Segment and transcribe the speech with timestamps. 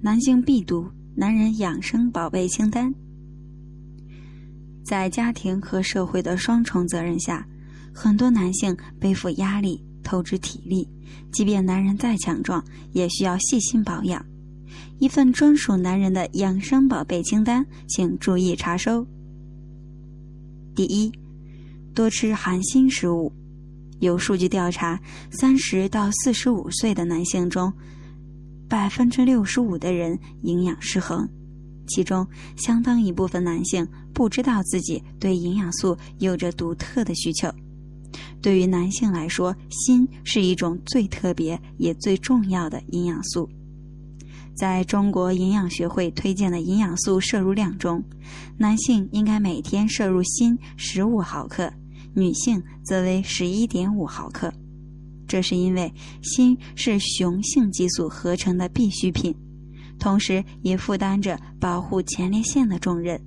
[0.00, 2.92] 男性必读男人养生宝贝清单。
[4.84, 7.46] 在家庭和社会的双重责任下，
[7.92, 10.88] 很多男性背负压力，透支体力。
[11.32, 12.62] 即便男人再强壮，
[12.92, 14.24] 也需要细心保养。
[14.98, 19.06] 一份专属男人的养生宝贝清单，请注意查收。
[20.74, 21.10] 第一，
[21.94, 23.32] 多吃含锌食物。
[24.00, 25.00] 有数据调查，
[25.30, 27.72] 三十到四十五岁的男性中，
[28.68, 31.28] 百分之六十五的人营养失衡，
[31.86, 32.26] 其中
[32.56, 37.52] 相当一部分男性不知道自己对营养素有着独特的需求。
[38.40, 43.48] 对于男性来说，锌是一种最特别也最重要的营养素。
[44.54, 48.02] 在中国营养学会推荐的营养素摄入量中，
[48.56, 51.72] 男性应该每天摄入锌十五毫克。
[52.14, 54.50] 女性则为十一点五毫克，
[55.26, 59.34] 这是因为锌是雄性激素合成的必需品，
[59.98, 63.20] 同时也负担着保护前列腺的重任。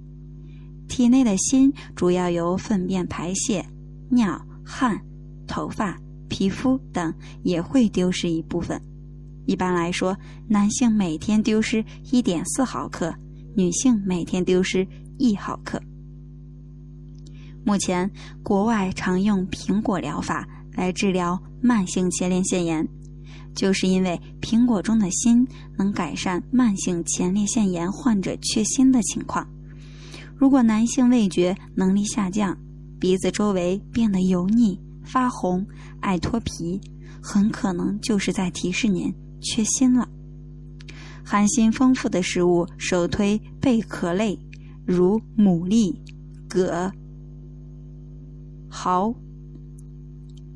[0.88, 3.66] 体内的锌主要由粪便排泄、
[4.10, 5.00] 尿、汗、
[5.46, 8.82] 头发、皮肤等也会丢失一部分。
[9.46, 13.14] 一般来说，男性每天丢失一点四毫克，
[13.56, 15.82] 女性每天丢失一毫克。
[17.66, 18.10] 目前，
[18.42, 22.88] 国外常用苹果疗法来治疗慢性前列腺炎，
[23.54, 29.48] 就是因为苹果中的锌能改善慢性前列腺炎患者缺锌的情况。
[30.36, 32.58] 如果男性味觉能力下降，
[33.00, 35.66] 鼻子周围变得油腻、发红、
[36.00, 36.80] 爱脱皮，
[37.22, 40.08] 很可能就是在提示您缺锌了。
[41.26, 44.40] 含锌丰富的食物首推贝壳类，
[44.86, 45.94] 如牡蛎、
[46.48, 46.92] 蛤。
[48.70, 49.14] 蚝、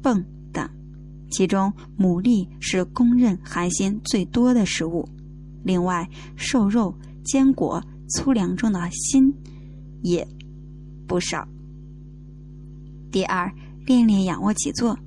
[0.04, 0.70] 蚌等，
[1.32, 5.08] 其中牡蛎是公认含锌最多的食物。
[5.64, 9.34] 另外，瘦肉、坚果、粗粮中的锌
[10.02, 10.28] 也
[11.08, 11.48] 不少。
[13.10, 13.50] 第二，
[13.86, 14.98] 练练仰卧起坐。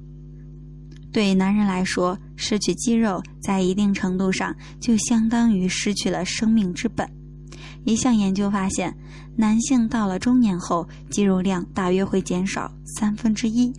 [1.13, 7.09] 对男人来说，失去肌肉在一定程度上就相当于失去了生命之本。
[7.85, 8.97] 一项研究发现，
[9.37, 13.73] 男性到了中年后，肌肉量大约会减少三分之一。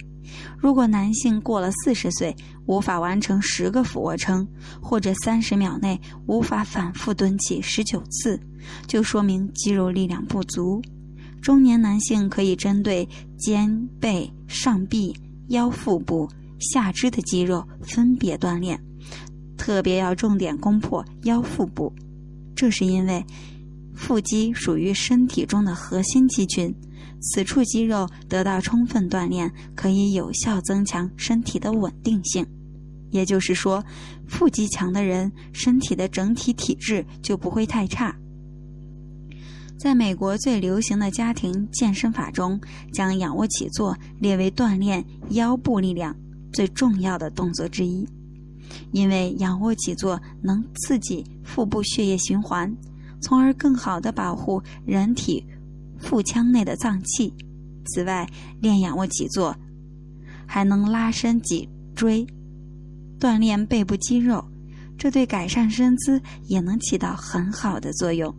[0.58, 4.48] 如果男性过了四十岁，无法完成十个俯卧撑，
[4.82, 8.40] 或者三十秒内无法反复蹲起十九次，
[8.88, 10.82] 就说明肌肉力量不足。
[11.42, 15.16] 中年男性可以针对肩、背、上臂、
[15.50, 18.80] 腰腹部、下肢的肌肉分别锻炼，
[19.58, 21.94] 特别要重点攻破腰腹部，
[22.56, 23.26] 这是因为。
[24.00, 26.72] 腹肌属于身体中的核心肌群，
[27.20, 32.46] 此处肌肉得到充分锻炼，可以有效增强身体的稳定性。
[33.10, 33.84] 也就是说，
[34.28, 38.16] 腹肌强的人，身体的整体体质就不会太差。
[39.78, 42.60] 在美国最流行的家庭健身法中，
[42.92, 46.16] 将仰卧起坐列为锻炼腰部力量
[46.52, 48.08] 最重要的动作之一，
[48.92, 52.76] 因为仰卧起坐能刺激腹部血液循环。
[53.22, 55.44] 从而更好地保护人体
[56.00, 57.34] 腹腔内的脏器。
[57.86, 58.28] 此外，
[58.60, 59.56] 练仰卧起坐
[60.46, 62.26] 还能拉伸脊椎，
[63.20, 64.44] 锻炼背部肌肉，
[64.98, 68.34] 这对改善身姿也能起到很好的作用。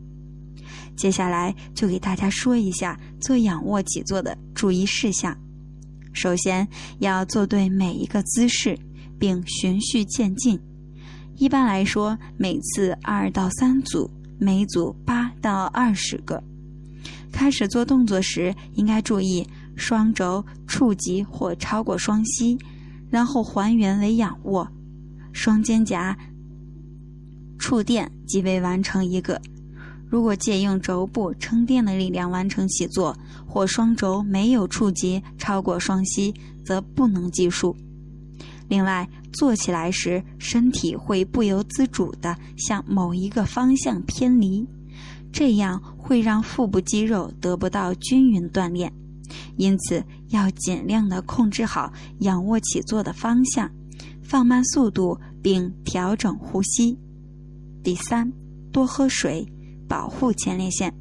[0.96, 5.36] 接下来就给大家说一下做仰卧起坐的注意事项。
[6.12, 6.66] 首先
[6.98, 8.78] 要做对每一个姿势，
[9.18, 10.58] 并循序渐进。
[11.36, 14.10] 一般来说，每次二到三组。
[14.40, 16.40] 每组八到二十个。
[17.32, 19.46] 开始做动作时，应该注意
[19.76, 22.58] 双肘触及或超过双膝，
[23.10, 24.68] 然后还原为仰卧，
[25.32, 26.14] 双肩胛
[27.58, 29.40] 触垫即为完成一个。
[30.10, 33.14] 如果借用肘部撑垫的力量完成起坐，
[33.46, 36.32] 或双肘没有触及超过双膝，
[36.64, 37.76] 则不能计数。
[38.68, 44.66] 另外，坐起来时，身体会不由自主地向某一个方向偏离，
[45.32, 48.92] 这样会让腹部肌肉得不到均匀锻炼。
[49.56, 53.70] 因此，要尽量的控制好仰卧起坐的方向，
[54.22, 56.98] 放慢速度并调整呼吸。
[57.82, 58.32] 第三，
[58.72, 59.46] 多喝水，
[59.86, 60.92] 保护前列腺。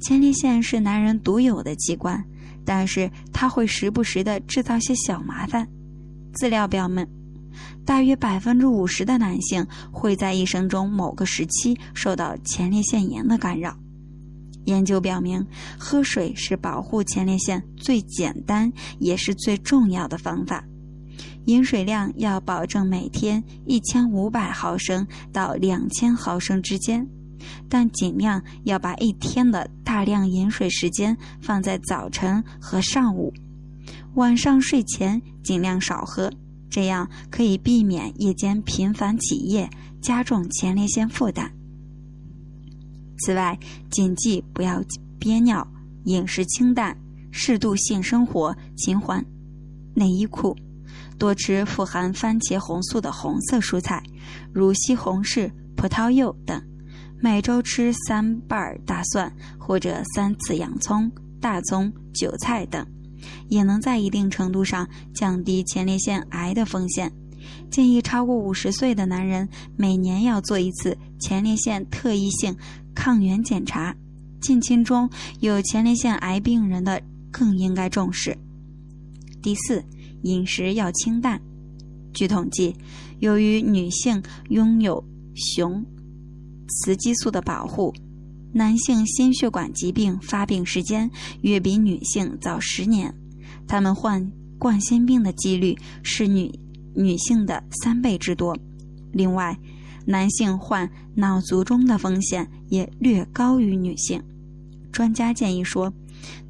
[0.00, 2.22] 前列腺是男人独有的器官，
[2.64, 5.66] 但是它会时不时的制造些小麻烦。
[6.34, 7.06] 资料表明。
[7.84, 13.76] 大约百分之五十的男性会在一生中某个时期受到前列腺炎的干扰。
[14.66, 15.44] 研究表明，
[15.78, 20.64] 喝水是保护前列腺最简单也是最重要的方法。
[21.46, 27.04] 饮水量要保证每天一千五百毫升到两千毫升之间，
[27.68, 33.32] 但尽量要把一天的大量饮水时间放在早晨和上午。
[34.14, 36.30] 晚上睡前尽量少喝，
[36.70, 39.68] 这样可以避免夜间频繁起夜，
[40.00, 41.52] 加重前列腺负担。
[43.18, 43.58] 此外，
[43.90, 44.82] 谨记不要
[45.18, 45.66] 憋尿，
[46.04, 46.96] 饮食清淡，
[47.30, 49.24] 适度性生活，勤换
[49.94, 50.56] 内衣裤。
[51.18, 54.02] 多吃富含番茄红素的红色蔬菜，
[54.54, 56.62] 如西红柿、葡萄柚等。
[57.22, 62.86] 每周吃三瓣大蒜或者三次洋葱、大葱、韭菜等，
[63.48, 67.12] 也能在一定程度上降低前列腺癌的风险。
[67.70, 72.56] 建议超过五十岁的男人每年要做一次前列腺特异性
[72.94, 73.94] 抗原检查。
[74.40, 75.08] 近亲中
[75.40, 78.36] 有前列腺癌病人的更应该重视。
[79.42, 79.84] 第四。
[80.22, 81.40] 饮食要清淡。
[82.12, 82.76] 据统计，
[83.20, 85.02] 由于女性拥有
[85.34, 85.82] 雄
[86.68, 87.90] 雌激素的保护，
[88.52, 91.10] 男性心血管疾病发病时间
[91.42, 93.14] 约比女性早十年，
[93.66, 96.50] 他们患冠心病的几率是女
[96.94, 98.56] 女性的三倍之多。
[99.12, 99.58] 另外，
[100.06, 104.22] 男性患脑卒中的风险也略高于女性。
[104.92, 105.92] 专家建议说。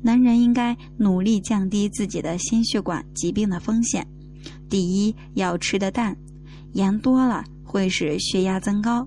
[0.02, 4.04] 男人应该努力降低自己的心血管疾病的风险。
[4.68, 6.16] 第一，要吃的淡，
[6.72, 9.06] 盐多了会使血压增高；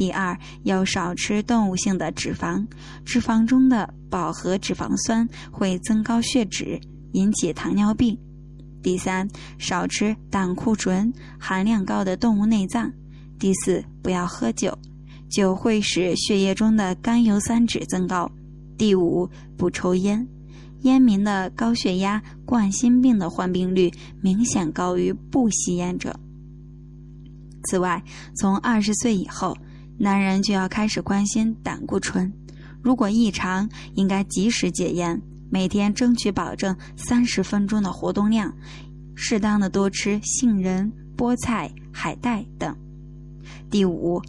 [0.00, 2.66] 第二，要少吃动物性的脂肪，
[3.04, 6.80] 脂肪中的饱和脂肪酸会增高血脂，
[7.12, 8.16] 引起糖尿病；
[8.82, 12.88] 第三，少吃胆固醇含量高的动物内脏；
[13.38, 14.78] 第四，不要喝酒，
[15.28, 18.32] 酒会使血液中的甘油三酯增高。
[18.78, 20.26] 第五，不抽烟，
[20.80, 23.92] 烟民的高血压、冠心病的患病率
[24.22, 26.18] 明显高于不吸烟者。
[27.64, 28.02] 此外，
[28.34, 29.54] 从二十岁以后，
[30.02, 32.32] 男人就要开始关心胆固醇，
[32.80, 35.20] 如果异常，应该及时戒烟，
[35.50, 38.50] 每天争取保证三十分钟的活动量，
[39.14, 42.74] 适当的多吃杏仁、菠菜、海带等。
[43.70, 44.22] 第五，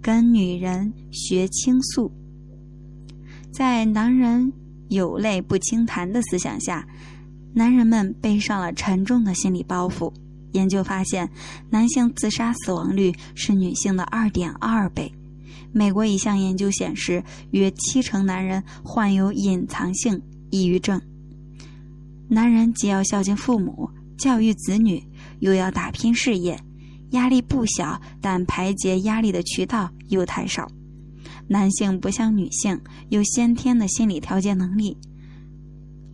[0.00, 2.10] 跟女人学倾诉。
[3.52, 4.50] 在男人
[4.88, 6.88] 有泪不轻弹的思想下，
[7.52, 10.10] 男人们背上了沉重的心理包袱。
[10.52, 11.28] 研究发现，
[11.68, 15.12] 男性自杀死亡率是女性的二点二倍。
[15.72, 20.20] 美国一项研究显示，约七成男人患有隐藏性
[20.50, 21.00] 抑郁症。
[22.28, 23.88] 男人既要孝敬父母、
[24.18, 25.02] 教育子女，
[25.40, 26.58] 又要打拼事业，
[27.10, 30.70] 压力不小，但排解压力的渠道又太少。
[31.46, 32.78] 男性不像女性
[33.08, 34.96] 有先天的心理调节能力，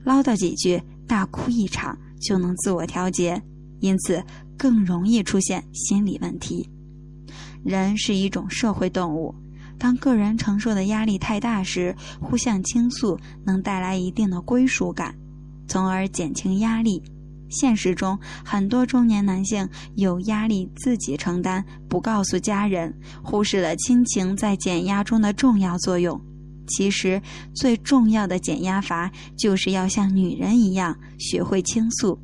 [0.04, 3.42] 唠叨几句、大哭一场就能自我调节，
[3.80, 4.22] 因此
[4.56, 6.68] 更容易出现心理问题。
[7.64, 9.34] 人是一种社会动物，
[9.78, 15.14] 当个人承受的压力太大时，互相倾诉能带来一定的归属感，
[15.66, 17.02] 从而减轻压力。
[17.48, 26.20] 现实中，很多中年男性有压力自己承担，不告诉家人，忽视了亲情在减压中的重要作用。
[26.66, 27.20] 其实，
[27.54, 32.18] 最重要的减压阀就是要像女人一样学会倾诉。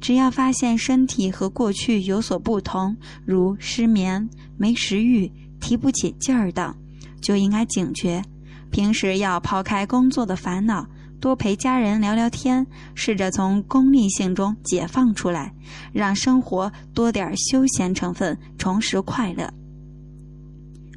[0.00, 6.74] 只要发现身体和过去有所不同，如失眠、没食欲、提不起劲儿等，
[7.20, 8.22] 就应该警觉。
[8.70, 10.86] 平时要抛开工作的烦恼。
[11.20, 15.52] 多陪家人聊聊天，试着从功利性中解放出来，
[15.92, 19.52] 让生活多点休闲成分，重拾快乐。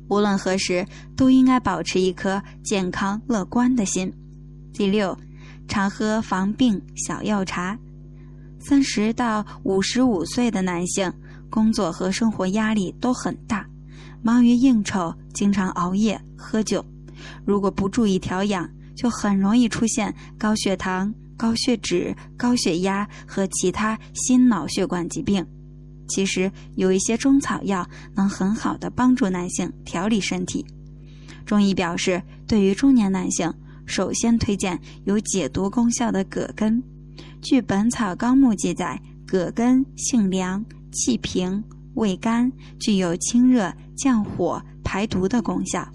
[0.08, 0.88] 无论何时，
[1.18, 4.14] 都应该保持一颗健康乐观的心。
[4.72, 5.18] 第六，
[5.68, 7.78] 常喝防病小药茶。
[8.66, 11.12] 三十到五十五岁的男性，
[11.50, 13.68] 工作和生活压力都很大，
[14.22, 16.84] 忙于应酬，经常熬夜喝酒。
[17.44, 25.46] 如果不注意调养，就很容易出现高血糖、高血脂、高血压和其他心脑血管疾病。
[26.08, 30.66] 其实有一些中草药能很好的帮助男性调理身体。
[31.46, 33.54] 中医表示，对于中年男性，
[33.86, 36.82] 首先推荐有解毒功效的葛根。
[37.44, 41.62] 据《本草纲目》记载，葛根性凉、气平、
[41.96, 45.86] 味甘，具有清热、降火、排毒的功效。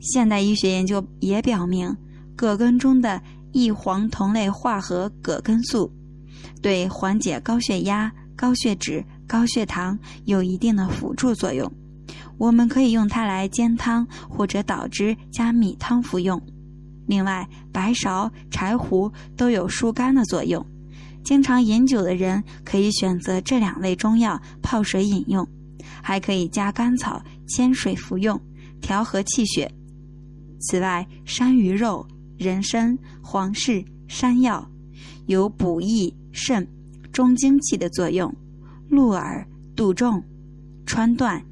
[0.00, 1.94] 现代医学研究也表明。
[2.34, 3.20] 葛根中的
[3.52, 5.92] 异黄酮类化合葛根素，
[6.62, 11.70] 对缓解高血压、高血脂、高血糖有一定的辅助作用。
[12.38, 16.40] 我们可以用它来煎汤或者捣汁加米汤服用。
[17.06, 20.64] 另外，白芍、柴胡都有疏肝的作用。
[21.22, 25.46] 经常饮酒的人可以选择这两味中药泡水饮用，
[26.02, 28.40] 还可以加甘草煎水服用，
[28.80, 29.70] 调和气血。
[30.60, 32.06] 此外，山萸肉、
[32.36, 34.70] 人参、黄芪、山药
[35.26, 36.66] 有补益肾、
[37.12, 38.34] 中精气的作用，
[38.88, 40.22] 鹿耳、杜仲、
[40.84, 41.42] 川断、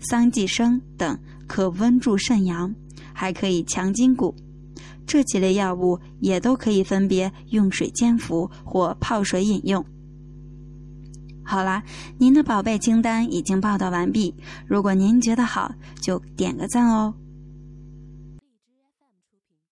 [0.00, 2.74] 桑寄生等可温助肾阳，
[3.12, 4.34] 还可以强筋骨。
[5.10, 9.84] 这几类药物也都可以分别用水煎服或泡水饮用。
[11.42, 11.82] 好啦，
[12.16, 14.32] 您的宝贝清单已经报道完毕。
[14.68, 17.12] 如果您觉得好，就点个赞哦。